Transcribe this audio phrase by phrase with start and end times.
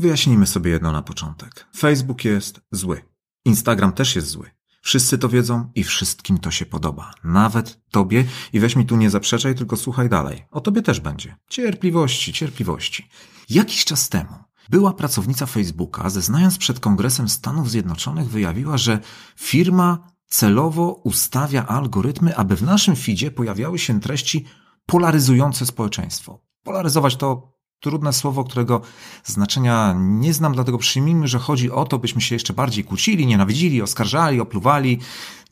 [0.00, 1.66] Wyjaśnijmy sobie jedno na początek.
[1.76, 3.02] Facebook jest zły.
[3.44, 4.50] Instagram też jest zły.
[4.82, 7.14] Wszyscy to wiedzą i wszystkim to się podoba.
[7.24, 8.24] Nawet tobie.
[8.52, 10.46] I weź mi tu nie zaprzeczaj, tylko słuchaj dalej.
[10.50, 11.36] O tobie też będzie.
[11.48, 13.08] Cierpliwości, cierpliwości.
[13.50, 14.30] Jakiś czas temu
[14.70, 18.98] była pracownica Facebooka, zeznając przed Kongresem Stanów Zjednoczonych, wyjawiła, że
[19.36, 24.44] firma celowo ustawia algorytmy, aby w naszym feedzie pojawiały się treści
[24.86, 26.40] polaryzujące społeczeństwo.
[26.62, 28.80] Polaryzować to trudne słowo, którego
[29.24, 33.82] znaczenia nie znam, dlatego przyjmijmy, że chodzi o to, byśmy się jeszcze bardziej kłócili, nienawidzili,
[33.82, 34.98] oskarżali, opluwali.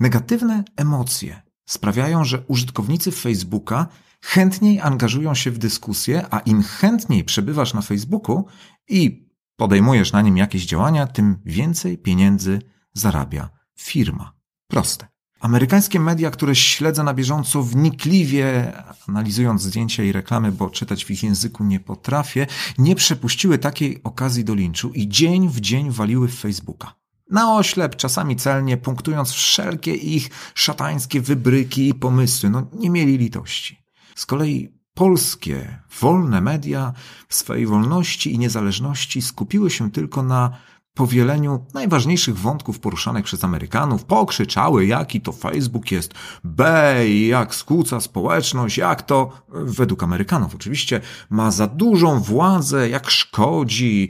[0.01, 3.87] Negatywne emocje sprawiają, że użytkownicy Facebooka
[4.23, 8.47] chętniej angażują się w dyskusję, a im chętniej przebywasz na Facebooku
[8.89, 12.63] i podejmujesz na nim jakieś działania, tym więcej pieniędzy
[12.95, 14.33] zarabia firma.
[14.69, 15.16] Proste.
[15.41, 18.73] Amerykańskie media, które śledzę na bieżąco wnikliwie,
[19.09, 22.47] analizując zdjęcia i reklamy, bo czytać w ich języku nie potrafię,
[22.79, 26.95] nie przepuściły takiej okazji do linczu i dzień w dzień waliły w Facebooka.
[27.31, 32.51] Na oślep, czasami celnie, punktując wszelkie ich szatańskie wybryki i pomysły.
[32.51, 33.83] No, nie mieli litości.
[34.15, 36.93] Z kolei polskie, wolne media
[37.29, 40.51] w swojej wolności i niezależności skupiły się tylko na
[40.97, 48.79] powieleniu najważniejszych wątków poruszanych przez Amerykanów, pokrzyczały, jaki to Facebook jest bej, jak skłóca społeczność,
[48.79, 54.09] jak to, według Amerykanów oczywiście, ma za dużą władzę, jak szkodzi.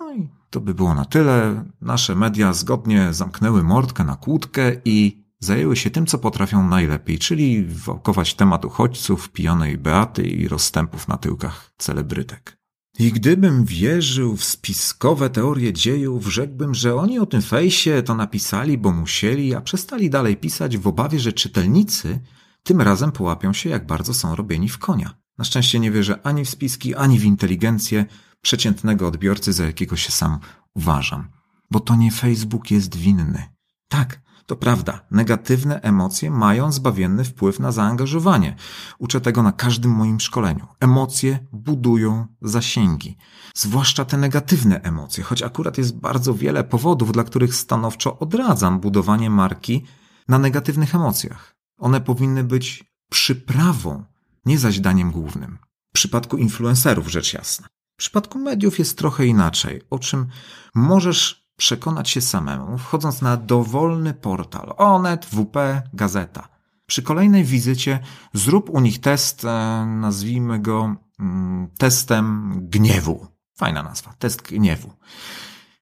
[0.00, 1.64] No i to by było na tyle.
[1.80, 7.64] Nasze media zgodnie zamknęły mordkę na kłódkę i zajęły się tym, co potrafią najlepiej, czyli
[7.64, 12.59] wałkować temat uchodźców, pijonej Beaty i rozstępów na tyłkach celebrytek.
[13.00, 18.78] I gdybym wierzył w spiskowe teorie dziejów, rzekłbym, że oni o tym fejsie to napisali,
[18.78, 22.20] bo musieli, a przestali dalej pisać w obawie, że czytelnicy
[22.62, 25.14] tym razem połapią się, jak bardzo są robieni w konia.
[25.38, 28.04] Na szczęście nie wierzę ani w spiski, ani w inteligencję
[28.40, 30.38] przeciętnego odbiorcy, za jakiego się sam
[30.74, 31.28] uważam.
[31.70, 33.59] Bo to nie Facebook jest winny.
[33.90, 38.56] Tak, to prawda, negatywne emocje mają zbawienny wpływ na zaangażowanie.
[38.98, 40.66] Uczę tego na każdym moim szkoleniu.
[40.80, 43.16] Emocje budują zasięgi.
[43.54, 49.30] Zwłaszcza te negatywne emocje, choć akurat jest bardzo wiele powodów, dla których stanowczo odradzam budowanie
[49.30, 49.84] marki
[50.28, 51.56] na negatywnych emocjach.
[51.78, 54.04] One powinny być przyprawą,
[54.44, 55.58] nie zaś daniem głównym.
[55.90, 57.66] W przypadku influencerów rzecz jasna.
[57.94, 60.26] W przypadku mediów jest trochę inaczej, o czym
[60.74, 65.56] możesz przekonać się samemu, wchodząc na dowolny portal Onet, WP,
[65.94, 66.48] Gazeta.
[66.86, 67.98] Przy kolejnej wizycie
[68.34, 69.48] zrób u nich test, e,
[69.86, 73.26] nazwijmy go mm, testem gniewu.
[73.56, 74.92] Fajna nazwa, test gniewu.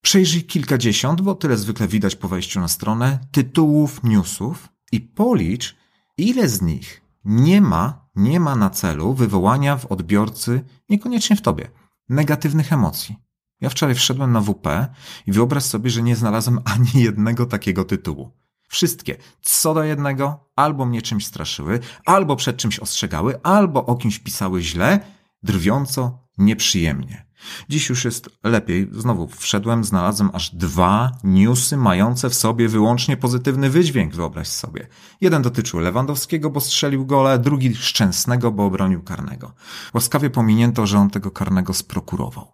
[0.01, 5.75] Przejrzyj kilkadziesiąt, bo tyle zwykle widać po wejściu na stronę, tytułów newsów i policz,
[6.17, 11.71] ile z nich nie ma, nie ma na celu wywołania w odbiorcy, niekoniecznie w tobie,
[12.09, 13.28] negatywnych emocji.
[13.61, 14.87] Ja wczoraj wszedłem na WP
[15.27, 18.31] i wyobraź sobie, że nie znalazłem ani jednego takiego tytułu.
[18.69, 24.19] Wszystkie, co do jednego, albo mnie czymś straszyły, albo przed czymś ostrzegały, albo o kimś
[24.19, 24.99] pisały źle,
[25.43, 27.29] drwiąco, nieprzyjemnie.
[27.69, 28.89] Dziś już jest lepiej.
[28.91, 34.87] Znowu wszedłem, znalazłem aż dwa newsy mające w sobie wyłącznie pozytywny wydźwięk, wyobraź sobie.
[35.21, 39.53] Jeden dotyczył Lewandowskiego, bo strzelił gole, drugi Szczęsnego, bo obronił karnego.
[39.93, 42.53] Łaskawie pominięto, że on tego karnego sprokurował.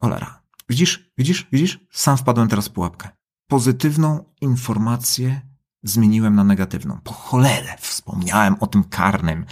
[0.00, 0.42] Olera.
[0.68, 1.80] Widzisz, widzisz, widzisz?
[1.90, 3.08] Sam wpadłem teraz w pułapkę.
[3.48, 5.40] Pozytywną informację
[5.82, 6.98] zmieniłem na negatywną.
[7.04, 9.44] Po cholerę wspomniałem o tym karnym.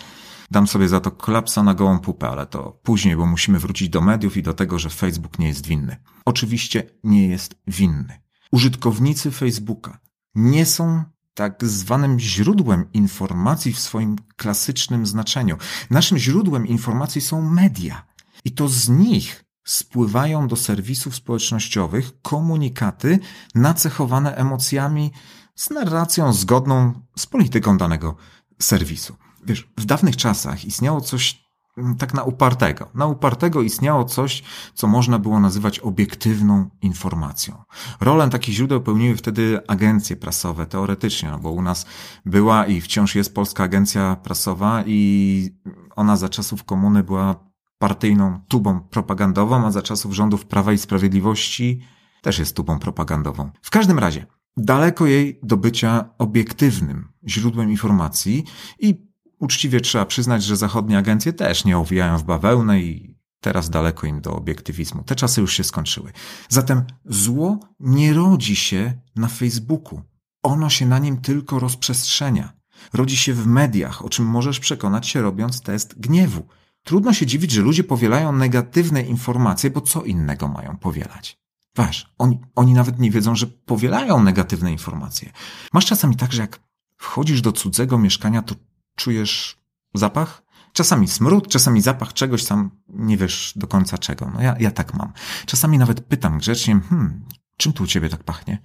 [0.50, 4.00] Dam sobie za to klapsa na gołą pupę, ale to później, bo musimy wrócić do
[4.00, 5.97] mediów i do tego, że Facebook nie jest winny.
[6.25, 8.20] Oczywiście nie jest winny.
[8.53, 9.98] Użytkownicy Facebooka
[10.34, 11.04] nie są
[11.34, 15.56] tak zwanym źródłem informacji w swoim klasycznym znaczeniu.
[15.91, 18.06] Naszym źródłem informacji są media.
[18.44, 23.19] I to z nich spływają do serwisów społecznościowych komunikaty
[23.55, 25.12] nacechowane emocjami
[25.55, 28.17] z narracją zgodną z polityką danego
[28.62, 29.17] serwisu.
[29.47, 31.45] Wiesz, w dawnych czasach istniało coś
[31.79, 32.91] mm, tak na upartego.
[32.95, 34.43] Na upartego istniało coś,
[34.75, 37.62] co można było nazywać obiektywną informacją.
[38.00, 41.87] Rolę takich źródeł pełniły wtedy agencje prasowe, teoretycznie, no bo u nas
[42.26, 45.50] była i wciąż jest Polska Agencja Prasowa i
[45.97, 47.48] ona za czasów komuny była
[47.78, 51.80] partyjną tubą propagandową, a za czasów rządów Prawa i Sprawiedliwości
[52.22, 53.50] też jest tubą propagandową.
[53.62, 54.26] W każdym razie,
[54.56, 58.44] daleko jej do bycia obiektywnym źródłem informacji
[58.78, 59.08] i
[59.38, 64.20] uczciwie trzeba przyznać, że zachodnie agencje też nie owijają w bawełnę i teraz daleko im
[64.20, 65.02] do obiektywizmu.
[65.02, 66.12] Te czasy już się skończyły.
[66.48, 70.02] Zatem zło nie rodzi się na Facebooku.
[70.42, 72.52] Ono się na nim tylko rozprzestrzenia.
[72.92, 76.46] Rodzi się w mediach, o czym możesz przekonać się robiąc test gniewu.
[76.84, 81.38] Trudno się dziwić, że ludzie powielają negatywne informacje, bo co innego mają powielać?
[81.76, 85.32] Waż, oni, oni nawet nie wiedzą, że powielają negatywne informacje.
[85.72, 86.60] Masz czasami tak, że jak
[86.96, 88.54] wchodzisz do cudzego mieszkania, to
[88.96, 89.56] czujesz
[89.94, 90.42] zapach?
[90.72, 94.30] Czasami smród, czasami zapach czegoś, sam nie wiesz do końca czego.
[94.34, 95.12] No ja, ja tak mam.
[95.46, 97.25] Czasami nawet pytam grzecznie, hmm,
[97.56, 98.58] czym tu u ciebie tak pachnie?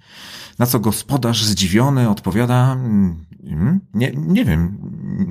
[0.58, 4.78] Na co gospodarz zdziwiony odpowiada, hmm, nie, nie wiem,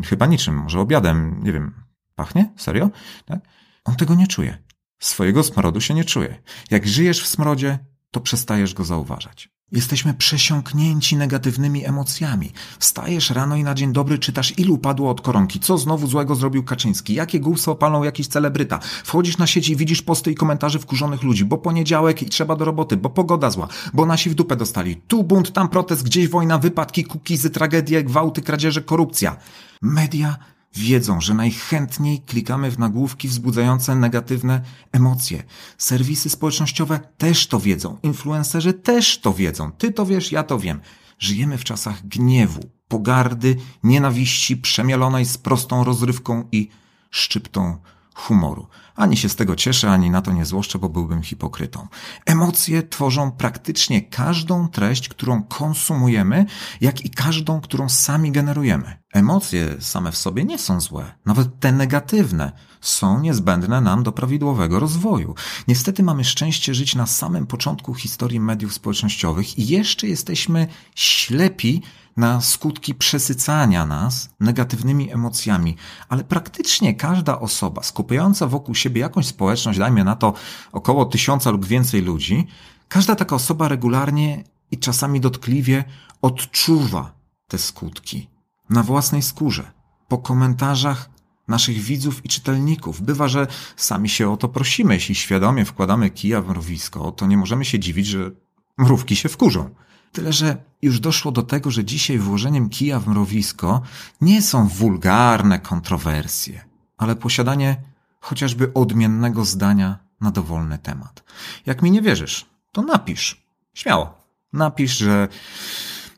[0.06, 1.83] chyba niczym, może obiadem, nie wiem,
[2.16, 2.54] pachnie?
[2.58, 2.90] Serio?
[3.26, 3.40] Tak?
[3.86, 4.58] On tego nie czuje.
[5.00, 6.42] Swojego smrodu się nie czuje.
[6.72, 7.80] Jak żyjesz w smrodzie,
[8.12, 9.54] to przestajesz go zauważać.
[9.74, 12.52] Jesteśmy przesiąknięci negatywnymi emocjami.
[12.80, 16.64] Wstajesz rano i na dzień dobry czytasz, ilu padło od koronki, co znowu złego zrobił
[16.64, 18.80] Kaczyński, jakie głupstwo opalą jakiś celebryta.
[19.04, 22.66] Wchodzisz na sieci i widzisz posty i komentarze wkurzonych ludzi, bo poniedziałek i trzeba do
[22.66, 24.96] roboty, bo pogoda zła, bo nasi w dupę dostali.
[24.96, 29.38] Tu bunt, tam protest, gdzieś wojna, wypadki, kukizy, tragedie, gwałty, kradzieże, korupcja.
[29.82, 30.38] Media
[30.76, 34.62] wiedzą, że najchętniej klikamy w nagłówki wzbudzające negatywne
[34.92, 35.44] emocje.
[35.78, 39.72] Serwisy społecznościowe też to wiedzą, influencerzy też to wiedzą.
[39.72, 40.82] Ty to wiesz, ja to wiem.
[41.20, 46.70] Żyjemy w czasach gniewu, pogardy, nienawiści przemielonej z prostą rozrywką i
[47.12, 47.78] szczyptą
[48.14, 48.68] humoru.
[48.96, 51.88] Ani się z tego cieszę, ani na to nie złoszczę, bo byłbym hipokrytą.
[52.26, 56.46] Emocje tworzą praktycznie każdą treść, którą konsumujemy,
[56.82, 58.98] jak i każdą, którą sami generujemy.
[59.14, 62.52] Emocje same w sobie nie są złe, nawet te negatywne
[62.82, 65.36] są niezbędne nam do prawidłowego rozwoju.
[65.68, 71.82] Niestety mamy szczęście żyć na samym początku historii mediów społecznościowych i jeszcze jesteśmy ślepi
[72.18, 75.76] na skutki przesycania nas negatywnymi emocjami,
[76.10, 80.34] ale praktycznie każda osoba skupiająca wokół siebie jakąś społeczność, dajmy na to
[80.72, 82.48] około tysiąca lub więcej ludzi,
[82.88, 85.84] każda taka osoba regularnie i czasami dotkliwie
[86.22, 87.14] odczuwa
[87.48, 88.30] te skutki
[88.70, 89.72] na własnej skórze,
[90.08, 91.10] po komentarzach
[91.48, 93.02] naszych widzów i czytelników.
[93.02, 94.94] Bywa, że sami się o to prosimy.
[94.94, 98.32] Jeśli świadomie wkładamy kija w mrowisko, to nie możemy się dziwić, że
[98.78, 99.70] mrówki się wkurzą.
[100.14, 103.82] Tyle, że już doszło do tego, że dzisiaj włożeniem kija w mrowisko
[104.22, 106.66] nie są wulgarne kontrowersje,
[106.98, 107.76] ale posiadanie
[108.20, 111.24] chociażby odmiennego zdania na dowolny temat.
[111.66, 113.44] Jak mi nie wierzysz, to napisz.
[113.74, 114.18] Śmiało.
[114.54, 115.28] Napisz, że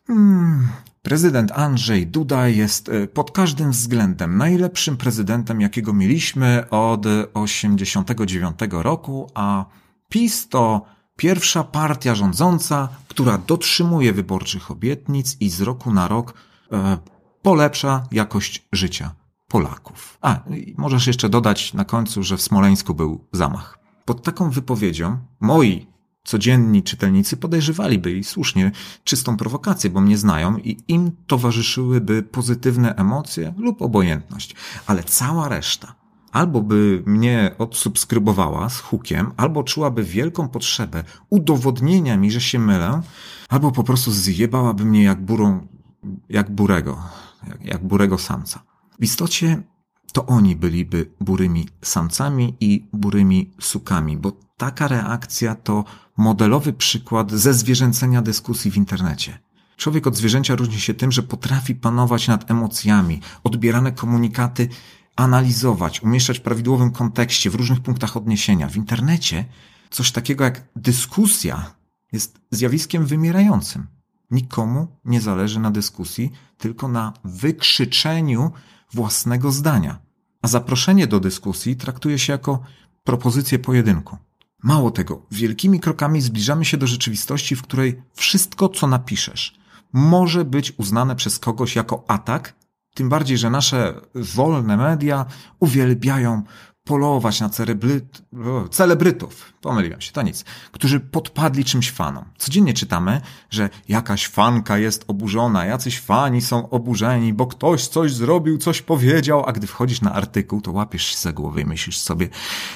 [0.07, 0.67] hmm,
[1.01, 9.31] prezydent Andrzej Duda jest e, pod każdym względem najlepszym prezydentem, jakiego mieliśmy od 89 roku,
[9.33, 9.65] a
[10.09, 10.85] PiS to
[11.17, 16.33] Pierwsza partia rządząca, która dotrzymuje wyborczych obietnic i z roku na rok
[16.71, 16.97] e,
[17.41, 19.15] polepsza jakość życia
[19.47, 20.17] Polaków.
[20.21, 20.39] A,
[20.77, 23.79] możesz jeszcze dodać na końcu, że w Smoleńsku był zamach.
[24.05, 25.87] Pod taką wypowiedzią moi
[26.23, 28.71] codzienni czytelnicy podejrzewaliby i słusznie
[29.03, 34.55] czystą prowokację, bo mnie znają i im towarzyszyłyby pozytywne emocje lub obojętność.
[34.87, 35.95] Ale cała reszta
[36.35, 43.01] albo by mnie odsubskrybowała z hukiem, albo czułaby wielką potrzebę udowodnienia mi, że się mylę,
[43.49, 45.67] albo po prostu zjebałaby mnie jak burą,
[46.29, 46.97] jak burego,
[47.47, 48.63] jak, jak burego samca.
[48.99, 49.63] W istocie
[50.13, 55.83] to oni byliby burymi samcami i burymi sukami, bo taka reakcja to
[56.17, 59.39] modelowy przykład ze zwierzęcenia dyskusji w internecie.
[59.77, 63.21] Człowiek od zwierzęcia różni się tym, że potrafi panować nad emocjami.
[63.43, 64.69] Odbierane komunikaty
[65.15, 68.69] analizować, umieszczać w prawidłowym kontekście, w różnych punktach odniesienia.
[68.69, 69.45] W internecie
[69.89, 71.75] coś takiego jak dyskusja
[72.11, 73.87] jest zjawiskiem wymierającym.
[74.31, 78.51] Nikomu nie zależy na dyskusji, tylko na wykrzyczeniu
[78.93, 79.99] własnego zdania.
[80.41, 82.59] A zaproszenie do dyskusji traktuje się jako
[83.03, 84.17] propozycję pojedynku.
[84.63, 89.59] Mało tego, wielkimi krokami zbliżamy się do rzeczywistości, w której wszystko, co napiszesz,
[89.93, 92.55] może być uznane przez kogoś jako atak
[92.95, 95.25] tym bardziej, że nasze wolne media
[95.59, 96.43] uwielbiają
[96.85, 97.49] polować na
[98.71, 102.25] celebrytów, pomyliłem się, to nic, którzy podpadli czymś fanom.
[102.37, 108.57] Codziennie czytamy, że jakaś fanka jest oburzona, jacyś fani są oburzeni, bo ktoś coś zrobił,
[108.57, 112.29] coś powiedział, a gdy wchodzisz na artykuł, to łapiesz się za głowę i myślisz sobie,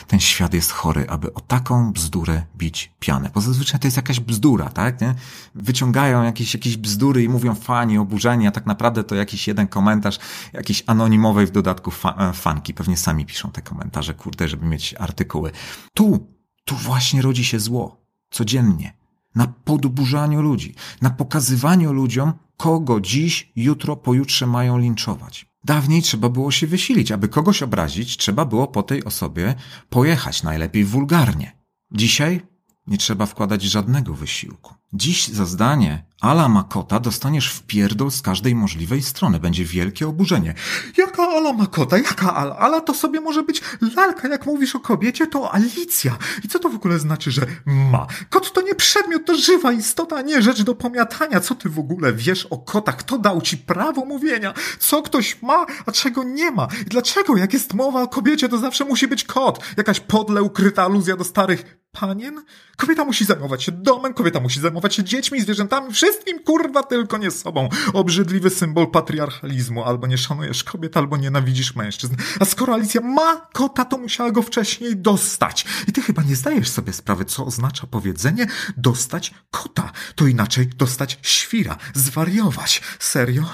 [0.07, 3.29] ten świat jest chory, aby o taką bzdurę bić pianę.
[3.33, 5.01] Bo zazwyczaj to jest jakaś bzdura, tak?
[5.01, 5.15] Nie?
[5.55, 10.19] Wyciągają jakieś, jakieś bzdury i mówią fani oburzeni, a tak naprawdę to jakiś jeden komentarz
[10.53, 12.73] jakiejś anonimowej w dodatku fa fanki.
[12.73, 15.51] Pewnie sami piszą te komentarze, kurde, żeby mieć artykuły.
[15.93, 16.27] Tu
[16.69, 18.05] tu właśnie rodzi się zło.
[18.31, 18.93] Codziennie.
[19.35, 20.75] Na podburzaniu ludzi.
[21.01, 25.45] Na pokazywaniu ludziom, kogo dziś, jutro, pojutrze mają linczować.
[25.63, 27.11] Dawniej trzeba było się wysilić.
[27.11, 29.55] Aby kogoś obrazić, trzeba było po tej osobie
[29.89, 31.51] pojechać, najlepiej wulgarnie.
[31.91, 32.41] Dzisiaj
[32.89, 34.73] nie trzeba wkładać żadnego wysiłku.
[34.93, 39.39] Dziś za zdanie Ala Makota dostaniesz w pierdol z każdej możliwej strony.
[39.39, 40.53] Będzie wielkie oburzenie.
[40.97, 41.97] Jaka Ala Makota?
[41.97, 42.57] Jaka Ala?
[42.57, 43.61] Ala to sobie może być
[43.95, 44.27] lalka.
[44.27, 46.17] Jak mówisz o kobiecie, to Alicja.
[46.43, 48.07] I co to w ogóle znaczy, że ma?
[48.29, 51.39] Kot to nie przedmiot, to żywa istota, a nie rzecz do pomiatania.
[51.39, 52.97] Co ty w ogóle wiesz o kotach?
[52.97, 54.53] Kto dał ci prawo mówienia?
[54.79, 56.67] Co ktoś ma, a czego nie ma?
[56.81, 59.59] I dlaczego, jak jest mowa o kobiecie, to zawsze musi być kot?
[59.77, 62.43] Jakaś podle ukryta aluzja do starych panien?
[62.77, 67.31] Kobieta musi zajmować się domem, kobieta musi zajmować się dziećmi, zwierzętami, wszystkim, kurwa, tylko nie
[67.31, 67.69] sobą.
[67.93, 69.83] Obrzydliwy symbol patriarchalizmu.
[69.83, 72.15] Albo nie szanujesz kobiet, albo nienawidzisz mężczyzn.
[72.39, 75.65] A skoro Alicja ma kota, to musiała go wcześniej dostać.
[75.87, 79.91] I ty chyba nie zdajesz sobie sprawy, co oznacza powiedzenie dostać kota.
[80.15, 82.81] To inaczej dostać świra, zwariować.
[82.99, 83.45] Serio?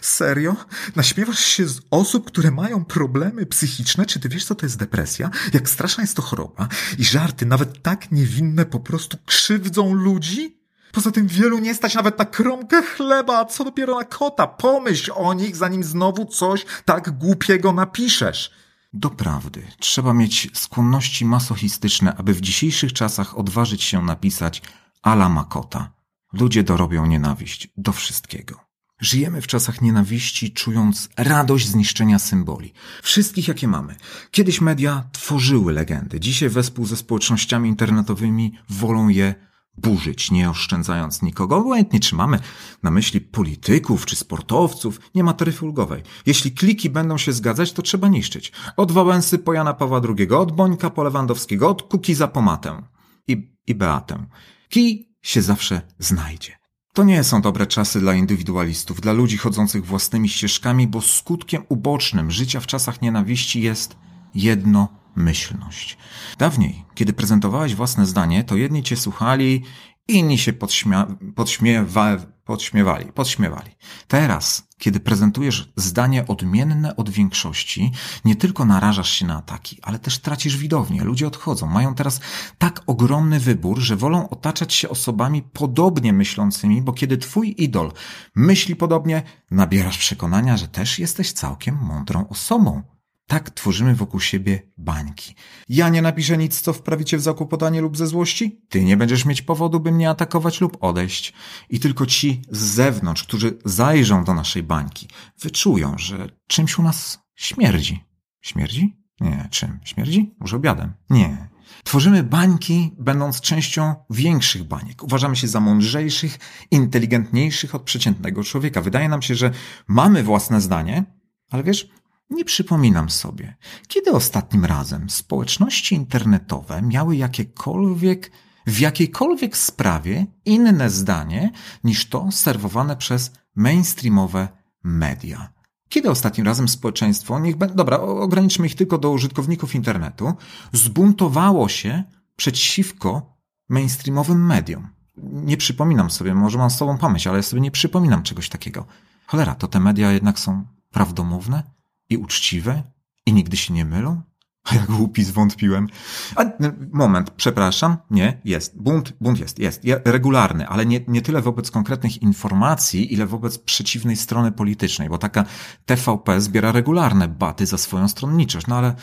[0.00, 0.56] Serio?
[0.96, 4.06] Naśmiewasz się z osób, które mają problemy psychiczne?
[4.06, 5.30] Czy ty wiesz, co to jest depresja?
[5.52, 6.68] Jak straszna jest to choroba?
[6.98, 10.58] I żarty, nawet tak niewinne, po prostu krzywdzą ludzi?
[10.92, 14.46] Poza tym wielu nie stać nawet na kromkę chleba, a co dopiero na kota.
[14.46, 18.50] Pomyśl o nich, zanim znowu coś tak głupiego napiszesz.
[18.92, 24.62] Doprawdy, trzeba mieć skłonności masochistyczne, aby w dzisiejszych czasach odważyć się napisać
[25.02, 25.92] ala makota.
[26.32, 28.67] Ludzie dorobią nienawiść do wszystkiego.
[29.00, 32.72] Żyjemy w czasach nienawiści, czując radość zniszczenia symboli.
[33.02, 33.96] Wszystkich, jakie mamy.
[34.30, 36.20] Kiedyś media tworzyły legendy.
[36.20, 39.34] Dzisiaj wespół ze społecznościami internetowymi wolą je
[39.76, 41.56] burzyć, nie oszczędzając nikogo.
[41.56, 42.40] Obojętnie, czy mamy
[42.82, 46.02] na myśli polityków czy sportowców, nie ma taryfy ulgowej.
[46.26, 48.52] Jeśli kliki będą się zgadzać, to trzeba niszczyć.
[48.76, 52.82] Od Wałęsy po Jana Pawła II, od Bońka po Lewandowskiego, od Kukiza po Matę
[53.28, 54.26] i, i Beatę.
[54.68, 56.57] Kij się zawsze znajdzie.
[56.98, 62.30] To nie są dobre czasy dla indywidualistów, dla ludzi chodzących własnymi ścieżkami, bo skutkiem ubocznym
[62.30, 63.96] życia w czasach nienawiści jest
[64.34, 65.98] jednomyślność.
[66.38, 69.64] Dawniej, kiedy prezentowałeś własne zdanie, to jedni cię słuchali,
[70.08, 72.16] inni się podśmia podśmiewa
[72.48, 73.70] podśmiewali, podśmiewali.
[74.06, 77.92] Teraz, kiedy prezentujesz zdanie odmienne od większości,
[78.24, 81.04] nie tylko narażasz się na ataki, ale też tracisz widownię.
[81.04, 81.66] Ludzie odchodzą.
[81.66, 82.20] Mają teraz
[82.58, 87.92] tak ogromny wybór, że wolą otaczać się osobami podobnie myślącymi, bo kiedy twój idol
[88.34, 92.97] myśli podobnie, nabierasz przekonania, że też jesteś całkiem mądrą osobą.
[93.28, 95.34] Tak tworzymy wokół siebie bańki.
[95.68, 98.60] Ja nie napiszę nic, co wprawi cię w zakłopotanie lub ze złości.
[98.68, 101.32] Ty nie będziesz mieć powodu, by mnie atakować lub odejść.
[101.70, 105.08] I tylko ci z zewnątrz, którzy zajrzą do naszej bańki,
[105.40, 108.04] wyczują, że czymś u nas śmierdzi.
[108.40, 108.96] Śmierdzi?
[109.20, 109.48] Nie.
[109.50, 109.80] Czym?
[109.84, 110.34] Śmierdzi?
[110.40, 110.92] Może obiadem?
[111.10, 111.48] Nie.
[111.84, 115.02] Tworzymy bańki, będąc częścią większych baniek.
[115.02, 116.38] Uważamy się za mądrzejszych,
[116.70, 118.82] inteligentniejszych od przeciętnego człowieka.
[118.82, 119.50] Wydaje nam się, że
[119.88, 121.04] mamy własne zdanie,
[121.50, 121.88] ale wiesz,
[122.30, 123.56] nie przypominam sobie,
[123.88, 128.32] kiedy ostatnim razem społeczności internetowe miały jakiekolwiek,
[128.66, 131.50] w jakiejkolwiek sprawie inne zdanie
[131.84, 134.48] niż to serwowane przez mainstreamowe
[134.84, 135.52] media.
[135.88, 140.32] Kiedy ostatnim razem społeczeństwo, niech będzie, dobra, ograniczmy ich tylko do użytkowników internetu,
[140.72, 142.04] zbuntowało się
[142.36, 143.36] przeciwko
[143.68, 144.88] mainstreamowym mediom?
[145.22, 148.86] Nie przypominam sobie, może mam z tobą pamięć, ale ja sobie nie przypominam czegoś takiego.
[149.26, 151.77] Cholera, to te media jednak są prawdomówne?
[152.10, 152.82] I uczciwe
[153.26, 154.22] i nigdy się nie mylą?
[154.64, 155.88] A jak głupi zwątpiłem.
[156.36, 156.44] A,
[156.92, 157.96] moment, przepraszam.
[158.10, 158.82] Nie, jest.
[158.82, 159.82] Bunt, bunt jest, jest.
[160.04, 165.44] Regularny, ale nie, nie tyle wobec konkretnych informacji, ile wobec przeciwnej strony politycznej, bo taka
[165.86, 168.66] TVP zbiera regularne baty za swoją stronniczość.
[168.66, 168.94] No ale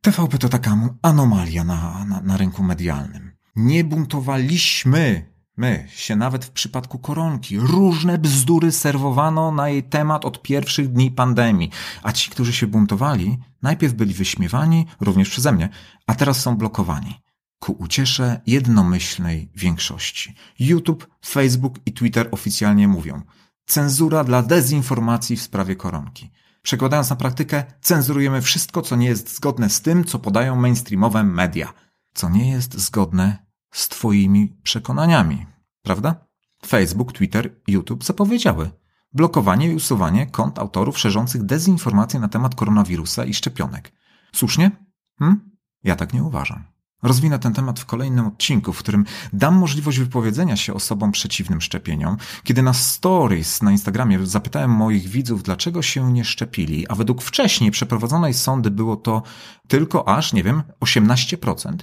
[0.00, 3.32] TVP to taka anomalia na, na, na rynku medialnym.
[3.56, 10.42] Nie buntowaliśmy My się nawet w przypadku koronki różne bzdury serwowano na jej temat od
[10.42, 11.70] pierwszych dni pandemii,
[12.02, 15.68] a ci, którzy się buntowali, najpierw byli wyśmiewani, również przeze mnie,
[16.06, 17.20] a teraz są blokowani.
[17.58, 20.34] Ku uciesze jednomyślnej większości.
[20.58, 23.22] YouTube, Facebook i Twitter oficjalnie mówią
[23.66, 26.30] cenzura dla dezinformacji w sprawie koronki.
[26.62, 31.72] Przekładając na praktykę, cenzurujemy wszystko, co nie jest zgodne z tym, co podają mainstreamowe media.
[32.14, 33.44] Co nie jest zgodne
[33.74, 35.46] z Twoimi przekonaniami,
[35.82, 36.26] prawda?
[36.66, 38.70] Facebook, Twitter, YouTube zapowiedziały
[39.12, 43.92] blokowanie i usuwanie kont autorów szerzących dezinformacje na temat koronawirusa i szczepionek.
[44.34, 44.70] Słusznie?
[45.18, 45.50] Hm?
[45.84, 46.73] Ja tak nie uważam.
[47.04, 52.16] Rozwinę ten temat w kolejnym odcinku, w którym dam możliwość wypowiedzenia się osobom przeciwnym szczepieniom.
[52.44, 57.70] Kiedy na stories na Instagramie zapytałem moich widzów, dlaczego się nie szczepili, a według wcześniej
[57.70, 59.22] przeprowadzonej sądy było to
[59.68, 61.76] tylko aż, nie wiem, 18%,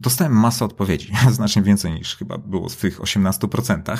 [0.00, 3.98] dostałem masę odpowiedzi, znacznie więcej niż chyba było w tych 18%.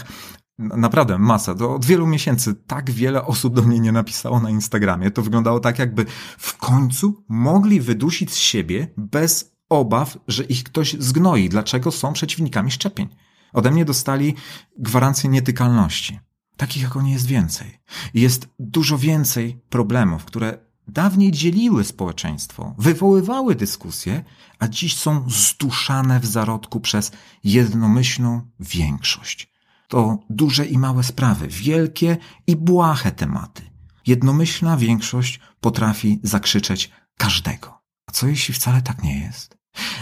[0.58, 1.54] Naprawdę masa.
[1.54, 5.10] To od wielu miesięcy tak wiele osób do mnie nie napisało na Instagramie.
[5.10, 6.06] To wyglądało tak, jakby
[6.38, 11.48] w końcu mogli wydusić z siebie bez obaw, że ich ktoś zgnoi.
[11.48, 13.08] Dlaczego są przeciwnikami szczepień?
[13.52, 14.34] Ode mnie dostali
[14.78, 16.18] gwarancję nietykalności.
[16.56, 17.78] Takich jak oni jest więcej.
[18.14, 20.58] Jest dużo więcej problemów, które
[20.88, 24.24] dawniej dzieliły społeczeństwo, wywoływały dyskusje,
[24.58, 27.12] a dziś są zduszane w zarodku przez
[27.44, 29.52] jednomyślną większość.
[29.88, 33.62] To duże i małe sprawy, wielkie i błahe tematy.
[34.06, 37.78] Jednomyślna większość potrafi zakrzyczeć każdego.
[38.06, 39.57] A co jeśli wcale tak nie jest?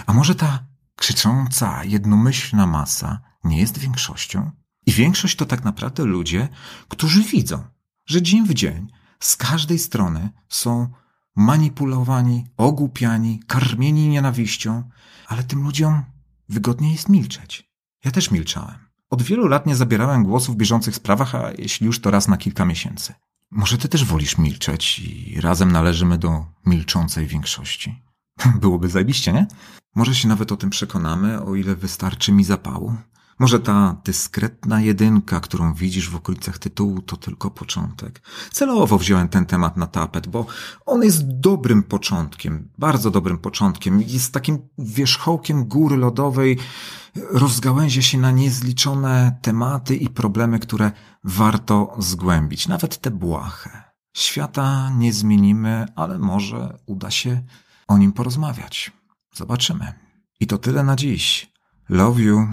[0.06, 0.66] A może ta
[0.97, 4.50] krzycząca, jednomyślna masa nie jest większością?
[4.87, 6.49] I większość to tak naprawdę ludzie,
[6.88, 7.64] którzy widzą,
[8.06, 8.88] że dzień w dzień
[9.21, 10.88] z każdej strony są
[11.37, 14.90] manipulowani, ogłupiani, karmieni nienawiścią,
[15.26, 16.02] ale tym ludziom
[16.49, 17.71] wygodniej jest milczeć.
[18.04, 18.87] Ja też milczałem.
[19.11, 22.37] Od wielu lat nie zabierałem głosu w bieżących sprawach, a jeśli już to raz na
[22.37, 23.14] kilka miesięcy.
[23.50, 28.05] Może ty też wolisz milczeć i razem należymy do milczącej większości.
[28.61, 29.47] Byłoby zajebiście, nie?
[29.95, 32.95] Może się nawet o tym przekonamy, o ile wystarczy mi zapału.
[33.38, 38.23] Może ta dyskretna jedynka, którą widzisz w okolicach tytułu, to tylko początek.
[38.50, 40.47] Celowo wziąłem ten temat na tapet, bo
[40.87, 44.02] on jest dobrym początkiem, bardzo dobrym początkiem.
[44.07, 46.59] Jest takim wierzchołkiem góry lodowej,
[47.31, 50.93] rozgałęzia się na niezliczone tematy i problemy, które
[51.25, 53.83] warto zgłębić, nawet te błahe.
[54.16, 57.43] Świata nie zmienimy, ale może uda się
[57.88, 58.93] o nim porozmawiać.
[59.33, 59.93] Zobaczymy.
[60.40, 61.52] I to tyle na dziś.
[61.88, 62.49] Love you.